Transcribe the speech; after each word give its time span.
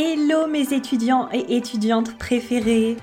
Hello 0.00 0.46
mes 0.46 0.72
étudiants 0.74 1.28
et 1.32 1.56
étudiantes 1.56 2.16
préférés 2.18 2.96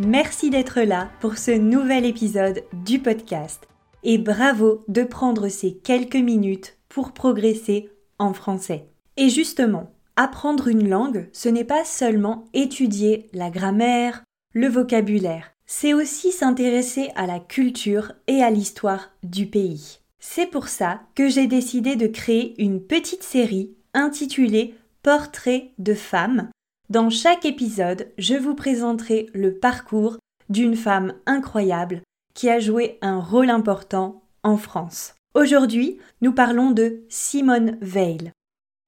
Merci 0.00 0.50
d'être 0.50 0.80
là 0.80 1.08
pour 1.20 1.38
ce 1.38 1.52
nouvel 1.52 2.04
épisode 2.04 2.64
du 2.84 2.98
podcast 2.98 3.68
et 4.02 4.18
bravo 4.18 4.82
de 4.88 5.04
prendre 5.04 5.46
ces 5.46 5.76
quelques 5.76 6.16
minutes 6.16 6.78
pour 6.88 7.12
progresser 7.12 7.90
en 8.18 8.34
français. 8.34 8.88
Et 9.16 9.28
justement, 9.28 9.92
apprendre 10.16 10.66
une 10.66 10.88
langue, 10.88 11.28
ce 11.32 11.48
n'est 11.48 11.62
pas 11.62 11.84
seulement 11.84 12.46
étudier 12.54 13.30
la 13.32 13.48
grammaire, 13.48 14.24
le 14.52 14.66
vocabulaire, 14.66 15.52
c'est 15.64 15.94
aussi 15.94 16.32
s'intéresser 16.32 17.10
à 17.14 17.28
la 17.28 17.38
culture 17.38 18.14
et 18.26 18.42
à 18.42 18.50
l'histoire 18.50 19.10
du 19.22 19.46
pays. 19.46 20.00
C'est 20.18 20.50
pour 20.50 20.66
ça 20.66 21.02
que 21.14 21.28
j'ai 21.28 21.46
décidé 21.46 21.94
de 21.94 22.08
créer 22.08 22.60
une 22.60 22.82
petite 22.82 23.22
série 23.22 23.76
intitulée 23.94 24.74
Portrait 25.02 25.72
de 25.78 25.94
femme. 25.94 26.50
Dans 26.88 27.10
chaque 27.10 27.44
épisode, 27.44 28.12
je 28.18 28.34
vous 28.34 28.54
présenterai 28.54 29.30
le 29.34 29.52
parcours 29.52 30.16
d'une 30.48 30.76
femme 30.76 31.14
incroyable 31.26 32.02
qui 32.34 32.48
a 32.48 32.60
joué 32.60 32.98
un 33.02 33.18
rôle 33.18 33.50
important 33.50 34.22
en 34.44 34.56
France. 34.56 35.14
Aujourd'hui, 35.34 35.98
nous 36.20 36.32
parlons 36.32 36.70
de 36.70 37.02
Simone 37.08 37.78
Veil. 37.80 38.30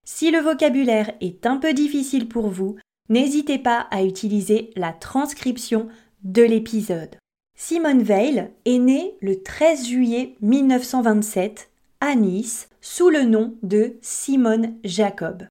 Si 0.07 0.31
le 0.31 0.39
vocabulaire 0.39 1.11
est 1.21 1.47
un 1.47 1.57
peu 1.57 1.75
difficile 1.75 2.29
pour 2.29 2.49
vous, 2.49 2.77
n'hésitez 3.09 3.59
pas 3.59 3.89
à 3.91 4.05
utiliser 4.05 4.71
la 4.77 4.93
transcription 4.93 5.89
de 6.23 6.43
l'épisode. 6.43 7.17
Simone 7.59 8.05
Veil 8.05 8.51
est 8.67 8.79
née 8.79 9.17
le 9.21 9.43
13 9.43 9.89
juillet 9.89 10.37
1927 10.43 11.71
à 12.01 12.15
Nice 12.15 12.69
sous 12.81 13.09
le 13.09 13.25
nom 13.25 13.57
de 13.65 13.97
Simone 14.01 14.77
Jacob. 14.85 15.49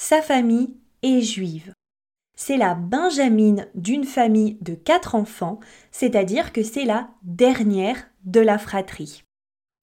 Sa 0.00 0.22
famille 0.22 0.76
est 1.02 1.22
juive. 1.22 1.72
C'est 2.36 2.56
la 2.56 2.76
benjamine 2.76 3.66
d'une 3.74 4.04
famille 4.04 4.56
de 4.60 4.74
quatre 4.74 5.16
enfants, 5.16 5.58
c'est-à-dire 5.90 6.52
que 6.52 6.62
c'est 6.62 6.84
la 6.84 7.10
dernière 7.24 8.08
de 8.22 8.38
la 8.38 8.58
fratrie. 8.58 9.24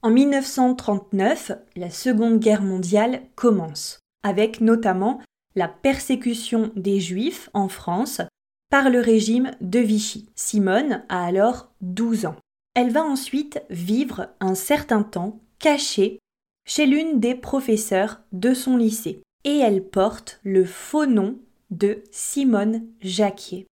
En 0.03 0.11
1939, 0.11 1.51
la 1.75 1.89
Seconde 1.89 2.39
Guerre 2.39 2.61
mondiale 2.61 3.23
commence, 3.35 3.99
avec 4.23 4.61
notamment 4.61 5.19
la 5.53 5.67
persécution 5.67 6.71
des 6.77 7.01
Juifs 7.01 7.49
en 7.53 7.67
France 7.67 8.21
par 8.69 8.89
le 8.89 9.01
régime 9.01 9.51
de 9.59 9.79
Vichy. 9.79 10.29
Simone 10.33 11.03
a 11.09 11.25
alors 11.25 11.73
12 11.81 12.25
ans. 12.25 12.37
Elle 12.73 12.91
va 12.91 13.03
ensuite 13.03 13.61
vivre 13.69 14.29
un 14.39 14.55
certain 14.55 15.03
temps 15.03 15.41
cachée 15.59 16.19
chez 16.65 16.85
l'une 16.85 17.19
des 17.19 17.35
professeurs 17.35 18.21
de 18.31 18.53
son 18.53 18.77
lycée 18.77 19.21
et 19.45 19.59
elle 19.59 19.83
porte 19.83 20.39
le 20.43 20.65
faux 20.65 21.05
nom 21.05 21.39
de 21.69 22.03
Simone 22.11 22.85
Jacquier. 22.99 23.67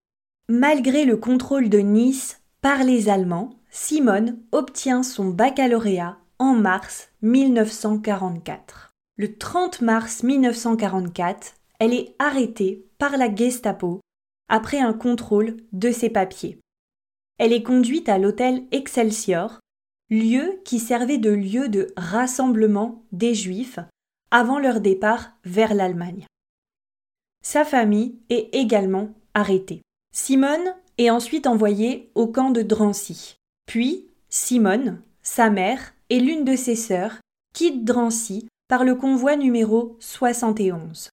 Malgré 0.48 1.04
le 1.04 1.18
contrôle 1.18 1.68
de 1.68 1.80
Nice 1.80 2.42
par 2.62 2.84
les 2.84 3.10
Allemands, 3.10 3.56
Simone 3.70 4.40
obtient 4.52 5.04
son 5.04 5.30
baccalauréat 5.30 6.18
en 6.38 6.54
mars 6.54 7.10
1944. 7.24 8.92
Le 9.18 9.36
30 9.36 9.82
mars 9.82 10.24
1944, 10.24 11.56
elle 11.80 11.94
est 11.94 12.16
arrêtée 12.20 12.86
par 13.00 13.18
la 13.18 13.34
Gestapo 13.34 14.00
après 14.50 14.80
un 14.80 14.94
contrôle 14.94 15.58
de 15.72 15.92
ses 15.92 16.10
papiers. 16.10 16.60
Elle 17.40 17.54
est 17.54 17.64
conduite 17.64 18.10
à 18.10 18.20
l'hôtel 18.20 18.64
Excelsior, 18.72 19.60
lieu 20.10 20.60
qui 20.66 20.80
servait 20.80 21.18
de 21.18 21.32
lieu 21.32 21.68
de 21.68 21.92
rassemblement 21.98 23.04
des 23.12 23.34
Juifs 23.34 23.80
avant 24.34 24.58
leur 24.58 24.82
départ 24.82 25.32
vers 25.46 25.76
l'Allemagne. 25.76 26.26
Sa 27.44 27.64
famille 27.64 28.18
est 28.32 28.50
également 28.52 29.14
arrêtée. 29.36 29.84
Simone 30.12 30.74
est 30.98 31.12
ensuite 31.12 31.46
envoyée 31.46 32.10
au 32.16 32.26
camp 32.26 32.50
de 32.50 32.64
Drancy. 32.64 33.36
Puis, 33.68 34.08
Simone, 34.30 35.04
sa 35.22 35.52
mère 35.52 35.94
et 36.10 36.20
l'une 36.20 36.46
de 36.46 36.56
ses 36.56 36.76
sœurs 36.76 37.20
quittent 37.54 37.86
Drancy 37.86 38.48
par 38.68 38.84
le 38.84 38.96
convoi 38.96 39.36
numéro 39.36 39.98
71. 40.00 41.10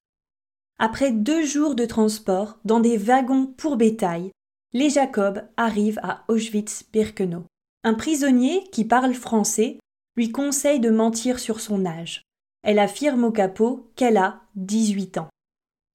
Après 0.79 1.11
deux 1.11 1.45
jours 1.45 1.75
de 1.75 1.85
transport 1.85 2.57
dans 2.65 2.79
des 2.79 2.97
wagons 2.97 3.45
pour 3.45 3.77
bétail, 3.77 4.31
les 4.73 4.89
Jacob 4.89 5.43
arrivent 5.57 5.99
à 6.01 6.23
Auschwitz-Birkenau. 6.27 7.43
Un 7.83 7.93
prisonnier 7.93 8.63
qui 8.71 8.83
parle 8.83 9.13
français 9.13 9.77
lui 10.17 10.31
conseille 10.31 10.79
de 10.79 10.89
mentir 10.89 11.37
sur 11.37 11.59
son 11.59 11.85
âge. 11.85 12.23
Elle 12.63 12.79
affirme 12.79 13.23
au 13.23 13.31
capot 13.31 13.89
qu'elle 13.95 14.17
a 14.17 14.41
18 14.55 15.17
ans. 15.17 15.29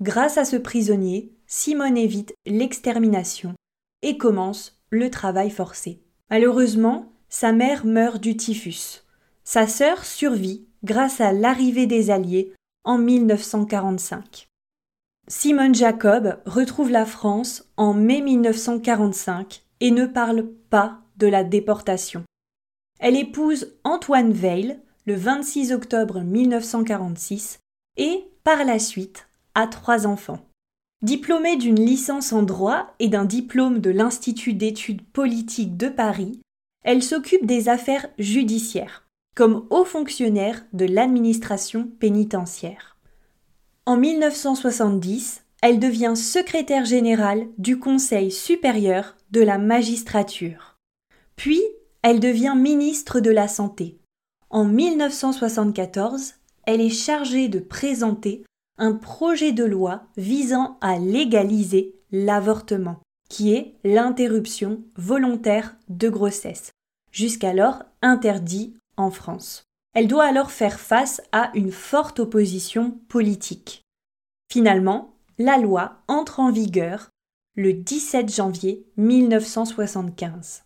Grâce 0.02 0.36
à 0.38 0.44
ce 0.44 0.56
prisonnier, 0.56 1.32
Simone 1.46 1.96
évite 1.96 2.34
l'extermination 2.44 3.54
et 4.02 4.18
commence 4.18 4.80
le 4.90 5.10
travail 5.10 5.50
forcé. 5.50 6.02
Malheureusement, 6.30 7.12
sa 7.28 7.52
mère 7.52 7.86
meurt 7.86 8.20
du 8.20 8.36
typhus. 8.36 9.04
Sa 9.44 9.66
sœur 9.66 10.04
survit 10.04 10.66
grâce 10.84 11.20
à 11.20 11.32
l'arrivée 11.32 11.86
des 11.86 12.10
Alliés 12.10 12.52
en 12.84 12.98
1945. 12.98 14.48
Simone 15.28 15.74
Jacob 15.74 16.40
retrouve 16.46 16.90
la 16.90 17.04
France 17.04 17.68
en 17.76 17.94
mai 17.94 18.20
1945 18.20 19.62
et 19.80 19.90
ne 19.90 20.06
parle 20.06 20.46
pas 20.70 21.00
de 21.16 21.26
la 21.26 21.42
déportation. 21.42 22.22
Elle 22.98 23.16
épouse 23.16 23.74
Antoine 23.84 24.32
Veil, 24.32 24.78
le 25.06 25.14
26 25.14 25.72
octobre 25.72 26.20
1946 26.20 27.60
et, 27.96 28.24
par 28.42 28.64
la 28.64 28.80
suite, 28.80 29.28
a 29.54 29.68
trois 29.68 30.06
enfants. 30.06 30.40
Diplômée 31.02 31.56
d'une 31.56 31.80
licence 31.80 32.32
en 32.32 32.42
droit 32.42 32.92
et 32.98 33.08
d'un 33.08 33.24
diplôme 33.24 33.78
de 33.78 33.90
l'Institut 33.90 34.54
d'études 34.54 35.06
politiques 35.06 35.76
de 35.76 35.88
Paris, 35.88 36.40
elle 36.82 37.04
s'occupe 37.04 37.46
des 37.46 37.68
affaires 37.68 38.08
judiciaires, 38.18 39.06
comme 39.36 39.66
haut 39.70 39.84
fonctionnaire 39.84 40.64
de 40.72 40.86
l'administration 40.86 41.88
pénitentiaire. 42.00 42.96
En 43.84 43.96
1970, 43.96 45.44
elle 45.62 45.78
devient 45.78 46.14
secrétaire 46.16 46.84
générale 46.84 47.46
du 47.58 47.78
Conseil 47.78 48.32
supérieur 48.32 49.16
de 49.30 49.40
la 49.40 49.58
magistrature. 49.58 50.78
Puis, 51.36 51.62
elle 52.02 52.18
devient 52.18 52.54
ministre 52.56 53.20
de 53.20 53.30
la 53.30 53.46
Santé. 53.46 54.00
En 54.56 54.64
1974, 54.64 56.32
elle 56.64 56.80
est 56.80 56.88
chargée 56.88 57.48
de 57.48 57.58
présenter 57.58 58.42
un 58.78 58.94
projet 58.94 59.52
de 59.52 59.64
loi 59.64 60.04
visant 60.16 60.78
à 60.80 60.98
légaliser 60.98 61.94
l'avortement, 62.10 63.00
qui 63.28 63.52
est 63.52 63.74
l'interruption 63.84 64.82
volontaire 64.96 65.76
de 65.90 66.08
grossesse, 66.08 66.70
jusqu'alors 67.12 67.82
interdit 68.00 68.74
en 68.96 69.10
France. 69.10 69.64
Elle 69.92 70.08
doit 70.08 70.24
alors 70.24 70.50
faire 70.50 70.80
face 70.80 71.20
à 71.32 71.50
une 71.52 71.70
forte 71.70 72.18
opposition 72.18 72.92
politique. 73.08 73.82
Finalement, 74.50 75.16
la 75.36 75.58
loi 75.58 75.98
entre 76.08 76.40
en 76.40 76.50
vigueur 76.50 77.10
le 77.56 77.74
17 77.74 78.34
janvier 78.34 78.86
1975. 78.96 80.62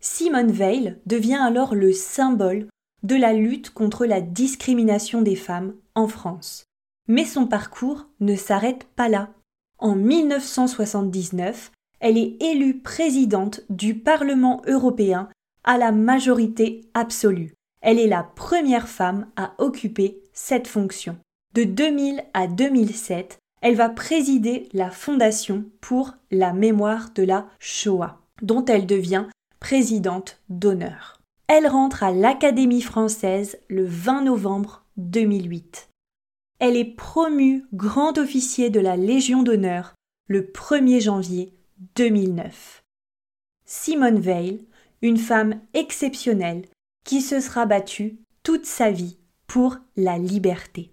Simone 0.00 0.52
Veil 0.52 0.98
devient 1.06 1.40
alors 1.40 1.74
le 1.74 1.94
symbole 1.94 2.68
de 3.04 3.14
la 3.14 3.32
lutte 3.32 3.70
contre 3.70 4.06
la 4.06 4.20
discrimination 4.20 5.22
des 5.22 5.36
femmes 5.36 5.74
en 5.94 6.08
France. 6.08 6.64
Mais 7.06 7.24
son 7.24 7.46
parcours 7.46 8.06
ne 8.20 8.34
s'arrête 8.34 8.84
pas 8.96 9.08
là. 9.08 9.30
En 9.78 9.94
1979, 9.94 11.70
elle 12.00 12.18
est 12.18 12.42
élue 12.42 12.78
présidente 12.78 13.60
du 13.68 13.94
Parlement 13.94 14.62
européen 14.66 15.28
à 15.64 15.78
la 15.78 15.92
majorité 15.92 16.80
absolue. 16.94 17.54
Elle 17.82 17.98
est 17.98 18.08
la 18.08 18.22
première 18.22 18.88
femme 18.88 19.26
à 19.36 19.52
occuper 19.58 20.22
cette 20.32 20.66
fonction. 20.66 21.18
De 21.54 21.64
2000 21.64 22.24
à 22.32 22.46
2007, 22.46 23.38
elle 23.60 23.76
va 23.76 23.90
présider 23.90 24.68
la 24.72 24.90
Fondation 24.90 25.64
pour 25.80 26.14
la 26.30 26.52
mémoire 26.52 27.10
de 27.14 27.22
la 27.22 27.46
Shoah, 27.58 28.18
dont 28.42 28.64
elle 28.64 28.86
devient 28.86 29.26
présidente 29.60 30.40
d'honneur. 30.48 31.20
Elle 31.46 31.66
rentre 31.66 32.02
à 32.02 32.10
l'Académie 32.10 32.80
française 32.80 33.58
le 33.68 33.84
20 33.84 34.22
novembre 34.22 34.84
2008. 34.96 35.90
Elle 36.58 36.76
est 36.76 36.96
promue 36.96 37.64
grand 37.74 38.16
officier 38.16 38.70
de 38.70 38.80
la 38.80 38.96
Légion 38.96 39.42
d'honneur 39.42 39.94
le 40.26 40.42
1er 40.42 41.02
janvier 41.02 41.52
2009. 41.96 42.82
Simone 43.66 44.20
Veil, 44.20 44.64
une 45.02 45.18
femme 45.18 45.60
exceptionnelle 45.74 46.64
qui 47.04 47.20
se 47.20 47.40
sera 47.40 47.66
battue 47.66 48.18
toute 48.42 48.64
sa 48.64 48.90
vie 48.90 49.18
pour 49.46 49.76
la 49.96 50.16
liberté. 50.16 50.92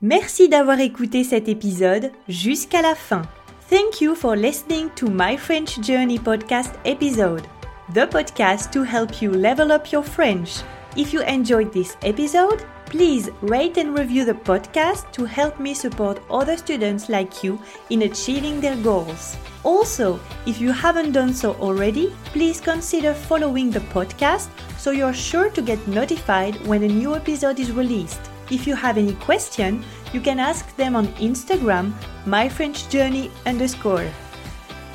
Merci 0.00 0.48
d'avoir 0.48 0.80
écouté 0.80 1.22
cet 1.24 1.48
épisode 1.48 2.12
jusqu'à 2.28 2.80
la 2.80 2.94
fin. 2.94 3.22
Thank 3.68 4.00
you 4.00 4.14
for 4.14 4.36
listening 4.36 4.88
to 4.96 5.08
my 5.10 5.36
French 5.36 5.80
Journey 5.82 6.18
podcast 6.18 6.72
episode, 6.84 7.42
the 7.90 8.06
podcast 8.06 8.72
to 8.72 8.82
help 8.82 9.20
you 9.22 9.30
level 9.30 9.72
up 9.72 9.92
your 9.92 10.02
French. 10.02 10.62
If 10.96 11.12
you 11.12 11.22
enjoyed 11.22 11.72
this 11.72 11.96
episode, 12.02 12.64
Please 12.86 13.28
rate 13.42 13.78
and 13.78 13.98
review 13.98 14.24
the 14.24 14.34
podcast 14.34 15.10
to 15.12 15.24
help 15.24 15.58
me 15.58 15.74
support 15.74 16.22
other 16.30 16.56
students 16.56 17.08
like 17.08 17.42
you 17.42 17.58
in 17.90 18.02
achieving 18.02 18.60
their 18.60 18.76
goals. 18.76 19.36
Also, 19.64 20.20
if 20.46 20.60
you 20.60 20.70
haven't 20.70 21.10
done 21.10 21.34
so 21.34 21.54
already, 21.54 22.14
please 22.26 22.60
consider 22.60 23.12
following 23.12 23.70
the 23.70 23.80
podcast 23.92 24.48
so 24.78 24.92
you're 24.92 25.12
sure 25.12 25.50
to 25.50 25.62
get 25.62 25.84
notified 25.88 26.64
when 26.66 26.84
a 26.84 26.88
new 26.88 27.16
episode 27.16 27.58
is 27.58 27.72
released. 27.72 28.20
If 28.52 28.68
you 28.68 28.76
have 28.76 28.98
any 28.98 29.14
question, 29.14 29.84
you 30.12 30.20
can 30.20 30.38
ask 30.38 30.74
them 30.76 30.94
on 30.94 31.08
Instagram, 31.18 31.92
myfrenchjourney 32.24 33.30
underscore. 33.46 34.08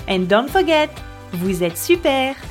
And 0.08 0.30
don't 0.30 0.50
forget, 0.50 0.90
vous 1.34 1.62
êtes 1.62 1.78
super! 1.78 2.50